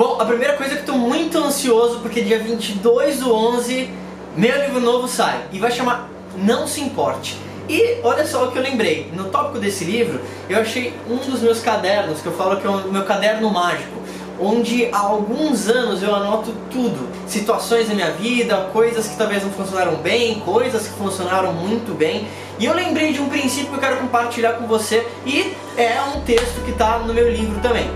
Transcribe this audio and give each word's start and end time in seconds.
Bom, 0.00 0.16
a 0.18 0.24
primeira 0.24 0.54
coisa 0.56 0.72
é 0.72 0.76
que 0.78 0.84
tô 0.84 0.94
muito 0.94 1.36
ansioso 1.36 1.98
porque 1.98 2.22
dia 2.22 2.38
22 2.38 3.18
do 3.18 3.34
11 3.34 3.90
meu 4.34 4.58
livro 4.62 4.80
novo 4.80 5.06
sai 5.06 5.42
e 5.52 5.58
vai 5.58 5.70
chamar 5.70 6.08
Não 6.38 6.66
Se 6.66 6.80
Importe. 6.80 7.36
E 7.68 7.98
olha 8.02 8.26
só 8.26 8.46
o 8.46 8.50
que 8.50 8.56
eu 8.56 8.62
lembrei, 8.62 9.10
no 9.12 9.24
tópico 9.24 9.58
desse 9.58 9.84
livro 9.84 10.18
eu 10.48 10.58
achei 10.58 10.94
um 11.06 11.16
dos 11.16 11.42
meus 11.42 11.60
cadernos, 11.60 12.22
que 12.22 12.26
eu 12.28 12.32
falo 12.32 12.58
que 12.58 12.66
é 12.66 12.70
o 12.70 12.90
meu 12.90 13.04
caderno 13.04 13.50
mágico, 13.50 14.00
onde 14.40 14.86
há 14.86 15.00
alguns 15.00 15.68
anos 15.68 16.02
eu 16.02 16.14
anoto 16.14 16.50
tudo, 16.70 17.06
situações 17.26 17.86
da 17.86 17.94
minha 17.94 18.10
vida, 18.12 18.56
coisas 18.72 19.06
que 19.06 19.18
talvez 19.18 19.42
não 19.42 19.50
funcionaram 19.50 19.96
bem, 19.96 20.40
coisas 20.40 20.88
que 20.88 20.94
funcionaram 20.94 21.52
muito 21.52 21.94
bem. 21.94 22.26
E 22.58 22.64
eu 22.64 22.74
lembrei 22.74 23.12
de 23.12 23.20
um 23.20 23.28
princípio 23.28 23.68
que 23.68 23.74
eu 23.74 23.80
quero 23.80 23.98
compartilhar 23.98 24.54
com 24.54 24.66
você 24.66 25.06
e 25.26 25.52
é 25.76 26.00
um 26.16 26.22
texto 26.22 26.64
que 26.64 26.70
está 26.70 27.00
no 27.00 27.12
meu 27.12 27.30
livro 27.30 27.60
também. 27.60 27.90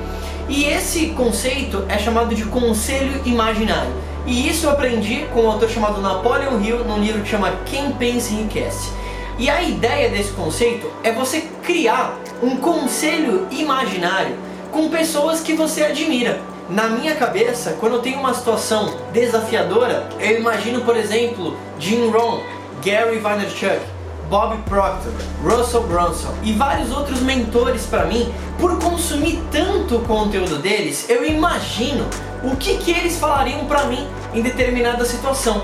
E 0.48 0.64
esse 0.64 1.06
conceito 1.08 1.84
é 1.88 1.98
chamado 1.98 2.34
de 2.34 2.44
conselho 2.44 3.20
imaginário. 3.24 3.92
E 4.26 4.48
isso 4.48 4.66
eu 4.66 4.70
aprendi 4.70 5.26
com 5.32 5.42
um 5.42 5.50
autor 5.50 5.68
chamado 5.70 6.00
Napoleon 6.00 6.60
Hill 6.60 6.84
num 6.84 6.98
livro 6.98 7.22
que 7.22 7.28
chama 7.28 7.52
Quem 7.66 7.92
Pensa 7.92 8.32
Enriquece. 8.32 8.90
E 9.38 9.50
a 9.50 9.62
ideia 9.62 10.10
desse 10.10 10.32
conceito 10.32 10.90
é 11.02 11.12
você 11.12 11.42
criar 11.62 12.16
um 12.42 12.56
conselho 12.56 13.46
imaginário 13.50 14.36
com 14.70 14.88
pessoas 14.88 15.40
que 15.40 15.54
você 15.54 15.84
admira. 15.84 16.40
Na 16.68 16.88
minha 16.88 17.14
cabeça, 17.14 17.76
quando 17.80 17.94
eu 17.94 18.02
tenho 18.02 18.18
uma 18.18 18.32
situação 18.32 18.94
desafiadora, 19.12 20.08
eu 20.18 20.38
imagino, 20.38 20.80
por 20.82 20.96
exemplo, 20.96 21.56
Jim 21.78 22.10
Rohn, 22.10 22.40
Gary 22.82 23.18
Vaynerchuk, 23.18 23.80
Bob 24.28 24.56
Proctor, 24.62 25.12
Russell 25.42 25.82
Brunson 25.84 26.34
e 26.42 26.52
vários 26.52 26.90
outros 26.90 27.20
mentores 27.20 27.86
para 27.86 28.04
mim, 28.04 28.32
por 28.58 28.78
consumir 28.78 29.42
tanto 29.50 29.96
o 29.96 30.00
conteúdo 30.00 30.58
deles, 30.58 31.06
eu 31.08 31.24
imagino 31.24 32.06
o 32.42 32.56
que, 32.56 32.78
que 32.78 32.90
eles 32.90 33.18
falariam 33.18 33.64
para 33.66 33.84
mim 33.84 34.06
em 34.32 34.42
determinada 34.42 35.04
situação. 35.04 35.62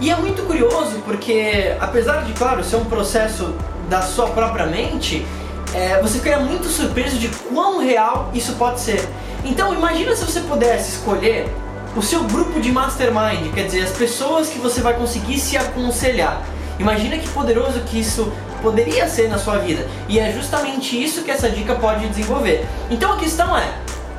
E 0.00 0.10
é 0.10 0.16
muito 0.16 0.42
curioso 0.42 1.00
porque, 1.04 1.74
apesar 1.80 2.24
de, 2.24 2.32
claro, 2.34 2.62
ser 2.62 2.76
um 2.76 2.84
processo 2.84 3.54
da 3.88 4.02
sua 4.02 4.26
própria 4.28 4.66
mente, 4.66 5.26
é, 5.74 6.00
você 6.02 6.18
ficaria 6.18 6.44
muito 6.44 6.66
surpreso 6.68 7.18
de 7.18 7.28
quão 7.28 7.78
real 7.78 8.30
isso 8.34 8.52
pode 8.54 8.80
ser. 8.80 9.06
Então, 9.44 9.72
imagina 9.72 10.14
se 10.14 10.24
você 10.24 10.40
pudesse 10.40 10.96
escolher 10.96 11.48
o 11.96 12.02
seu 12.02 12.24
grupo 12.24 12.60
de 12.60 12.70
mastermind, 12.70 13.52
quer 13.54 13.64
dizer, 13.64 13.82
as 13.82 13.92
pessoas 13.92 14.48
que 14.48 14.58
você 14.58 14.82
vai 14.82 14.94
conseguir 14.94 15.38
se 15.38 15.56
aconselhar. 15.56 16.42
Imagina 16.78 17.18
que 17.18 17.28
poderoso 17.28 17.80
que 17.80 18.00
isso 18.00 18.32
poderia 18.62 19.08
ser 19.08 19.28
na 19.28 19.38
sua 19.38 19.58
vida. 19.58 19.86
E 20.08 20.18
é 20.18 20.32
justamente 20.32 21.02
isso 21.02 21.22
que 21.22 21.30
essa 21.30 21.48
dica 21.48 21.74
pode 21.74 22.06
desenvolver. 22.08 22.66
Então 22.90 23.12
a 23.12 23.16
questão 23.16 23.56
é, 23.56 23.72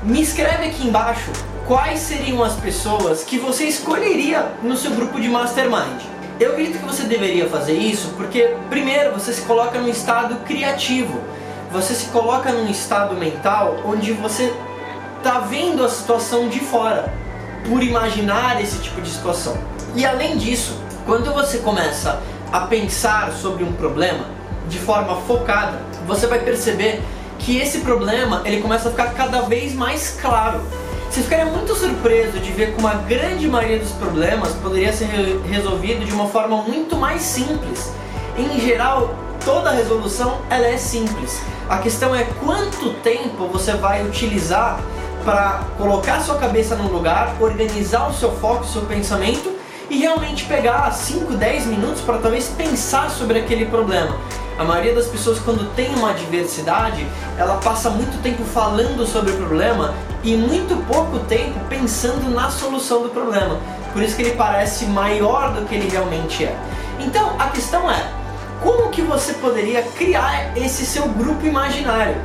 me 0.03 0.21
escreve 0.21 0.67
aqui 0.67 0.87
embaixo 0.87 1.31
quais 1.67 1.99
seriam 1.99 2.43
as 2.43 2.53
pessoas 2.53 3.23
que 3.23 3.37
você 3.37 3.65
escolheria 3.65 4.53
no 4.63 4.77
seu 4.77 4.91
grupo 4.91 5.19
de 5.19 5.27
mastermind. 5.27 6.01
Eu 6.39 6.51
acredito 6.51 6.79
que 6.79 6.85
você 6.85 7.03
deveria 7.03 7.49
fazer 7.49 7.73
isso 7.73 8.13
porque, 8.15 8.55
primeiro, 8.69 9.11
você 9.11 9.33
se 9.33 9.41
coloca 9.41 9.79
num 9.79 9.89
estado 9.89 10.35
criativo. 10.45 11.19
Você 11.71 11.93
se 11.93 12.05
coloca 12.05 12.51
num 12.51 12.69
estado 12.69 13.15
mental 13.15 13.79
onde 13.83 14.13
você 14.13 14.53
está 15.17 15.39
vendo 15.39 15.83
a 15.83 15.89
situação 15.89 16.47
de 16.47 16.59
fora, 16.59 17.11
por 17.67 17.83
imaginar 17.83 18.61
esse 18.61 18.77
tipo 18.79 19.01
de 19.01 19.09
situação. 19.09 19.57
E 19.95 20.05
além 20.05 20.37
disso, 20.37 20.79
quando 21.05 21.33
você 21.33 21.57
começa 21.57 22.21
a 22.51 22.61
pensar 22.61 23.31
sobre 23.31 23.63
um 23.63 23.73
problema 23.73 24.25
de 24.67 24.79
forma 24.79 25.15
focada, 25.21 25.81
você 26.05 26.27
vai 26.27 26.39
perceber 26.39 27.01
que 27.39 27.57
esse 27.57 27.79
problema 27.79 28.41
ele 28.45 28.61
começa 28.61 28.89
a 28.89 28.91
ficar 28.91 29.13
cada 29.13 29.41
vez 29.41 29.73
mais 29.73 30.17
claro. 30.21 30.61
Você 31.09 31.21
ficaria 31.21 31.45
muito 31.45 31.73
surpreso 31.73 32.39
de 32.39 32.51
ver 32.51 32.73
como 32.73 32.87
a 32.87 32.95
grande 32.95 33.47
maioria 33.47 33.79
dos 33.79 33.91
problemas 33.91 34.53
poderia 34.55 34.91
ser 34.91 35.07
resolvido 35.49 36.05
de 36.05 36.11
uma 36.13 36.27
forma 36.27 36.57
muito 36.63 36.95
mais 36.97 37.21
simples. 37.21 37.91
Em 38.37 38.59
geral, 38.59 39.15
toda 39.43 39.71
resolução 39.71 40.39
ela 40.49 40.67
é 40.67 40.77
simples. 40.77 41.41
A 41.69 41.77
questão 41.77 42.13
é 42.13 42.23
quanto 42.45 42.93
tempo 42.95 43.47
você 43.47 43.73
vai 43.73 44.05
utilizar 44.05 44.79
para 45.23 45.63
colocar 45.77 46.21
sua 46.21 46.35
cabeça 46.35 46.75
no 46.75 46.91
lugar, 46.91 47.35
organizar 47.39 48.09
o 48.09 48.13
seu 48.13 48.31
foco, 48.33 48.63
o 48.63 48.67
seu 48.67 48.83
pensamento 48.83 49.56
e 49.89 49.97
realmente 49.97 50.45
pegar 50.45 50.91
5, 50.91 51.33
10 51.33 51.65
minutos 51.67 52.01
para 52.01 52.17
talvez 52.17 52.47
pensar 52.49 53.09
sobre 53.09 53.39
aquele 53.39 53.65
problema. 53.65 54.17
A 54.57 54.63
maioria 54.63 54.95
das 54.95 55.05
pessoas 55.05 55.37
quando 55.39 55.71
tem 55.75 55.93
uma 55.95 56.11
adversidade, 56.11 57.05
ela 57.37 57.57
passa 57.57 57.89
muito 57.89 58.21
tempo 58.23 58.43
falando 58.43 59.05
sobre 59.05 59.31
o 59.31 59.37
problema 59.37 59.93
e 60.23 60.35
muito 60.35 60.75
pouco 60.87 61.19
tempo 61.19 61.59
pensando 61.69 62.29
na 62.31 62.49
solução 62.49 63.03
do 63.03 63.09
problema. 63.09 63.59
Por 63.93 64.01
isso 64.01 64.15
que 64.15 64.23
ele 64.23 64.35
parece 64.35 64.85
maior 64.85 65.53
do 65.53 65.65
que 65.65 65.75
ele 65.75 65.89
realmente 65.89 66.43
é. 66.43 66.57
Então, 66.99 67.35
a 67.37 67.47
questão 67.49 67.89
é, 67.89 68.11
como 68.63 68.89
que 68.89 69.01
você 69.01 69.33
poderia 69.33 69.83
criar 69.83 70.57
esse 70.57 70.85
seu 70.85 71.07
grupo 71.07 71.45
imaginário? 71.45 72.15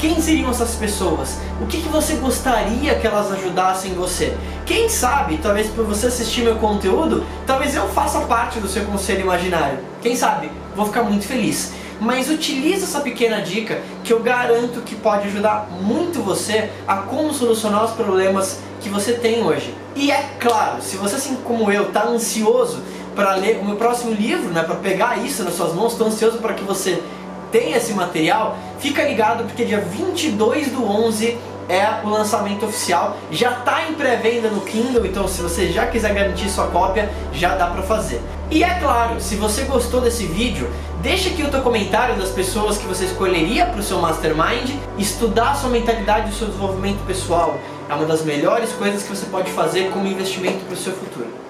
Quem 0.00 0.18
seriam 0.18 0.50
essas 0.50 0.76
pessoas? 0.76 1.36
O 1.60 1.66
que, 1.66 1.82
que 1.82 1.88
você 1.90 2.14
gostaria 2.14 2.94
que 2.94 3.06
elas 3.06 3.30
ajudassem 3.32 3.92
você? 3.92 4.34
Quem 4.64 4.88
sabe, 4.88 5.36
talvez 5.36 5.68
por 5.68 5.84
você 5.84 6.06
assistir 6.06 6.40
meu 6.40 6.56
conteúdo, 6.56 7.22
talvez 7.46 7.74
eu 7.74 7.86
faça 7.88 8.20
parte 8.20 8.58
do 8.60 8.66
seu 8.66 8.82
conselho 8.86 9.20
imaginário. 9.20 9.78
Quem 10.00 10.16
sabe? 10.16 10.50
Vou 10.74 10.86
ficar 10.86 11.02
muito 11.02 11.26
feliz. 11.26 11.72
Mas 12.00 12.30
utilize 12.30 12.82
essa 12.82 13.00
pequena 13.00 13.42
dica 13.42 13.82
que 14.02 14.10
eu 14.10 14.20
garanto 14.20 14.80
que 14.80 14.96
pode 14.96 15.28
ajudar 15.28 15.68
muito 15.82 16.22
você 16.22 16.70
a 16.88 16.96
como 16.96 17.34
solucionar 17.34 17.84
os 17.84 17.90
problemas 17.90 18.60
que 18.80 18.88
você 18.88 19.12
tem 19.12 19.44
hoje. 19.44 19.74
E 19.94 20.10
é 20.10 20.30
claro, 20.40 20.80
se 20.80 20.96
você 20.96 21.16
assim 21.16 21.36
como 21.44 21.70
eu 21.70 21.88
está 21.88 22.06
ansioso 22.06 22.82
para 23.14 23.34
ler 23.34 23.58
o 23.58 23.64
meu 23.66 23.76
próximo 23.76 24.14
livro, 24.14 24.48
né, 24.48 24.62
para 24.62 24.76
pegar 24.76 25.18
isso 25.18 25.44
nas 25.44 25.52
suas 25.52 25.74
mãos, 25.74 25.92
estou 25.92 26.06
ansioso 26.06 26.38
para 26.38 26.54
que 26.54 26.64
você 26.64 27.02
tem 27.50 27.72
esse 27.72 27.92
material, 27.92 28.56
fica 28.78 29.02
ligado 29.02 29.44
porque 29.44 29.64
dia 29.64 29.80
22 29.80 30.68
do 30.68 30.84
11 30.84 31.38
é 31.68 32.04
o 32.04 32.08
lançamento 32.08 32.66
oficial, 32.66 33.16
já 33.30 33.52
está 33.52 33.88
em 33.88 33.94
pré-venda 33.94 34.48
no 34.48 34.60
Kindle, 34.62 35.06
então 35.06 35.28
se 35.28 35.40
você 35.40 35.68
já 35.68 35.86
quiser 35.86 36.12
garantir 36.12 36.48
sua 36.48 36.66
cópia, 36.66 37.08
já 37.32 37.54
dá 37.54 37.68
para 37.68 37.82
fazer. 37.82 38.20
E 38.50 38.64
é 38.64 38.74
claro, 38.80 39.20
se 39.20 39.36
você 39.36 39.62
gostou 39.62 40.00
desse 40.00 40.26
vídeo, 40.26 40.68
deixa 41.00 41.30
aqui 41.30 41.44
o 41.44 41.48
teu 41.48 41.62
comentário 41.62 42.16
das 42.16 42.30
pessoas 42.30 42.76
que 42.76 42.86
você 42.88 43.04
escolheria 43.04 43.66
para 43.66 43.78
o 43.78 43.82
seu 43.84 44.00
Mastermind, 44.00 44.74
estudar 44.98 45.52
a 45.52 45.54
sua 45.54 45.70
mentalidade 45.70 46.28
e 46.28 46.30
o 46.30 46.34
seu 46.34 46.48
desenvolvimento 46.48 47.06
pessoal 47.06 47.56
é 47.88 47.94
uma 47.94 48.04
das 48.04 48.24
melhores 48.24 48.72
coisas 48.72 49.04
que 49.04 49.08
você 49.08 49.26
pode 49.26 49.52
fazer 49.52 49.90
como 49.90 50.08
investimento 50.08 50.64
para 50.64 50.74
o 50.74 50.76
seu 50.76 50.92
futuro. 50.92 51.49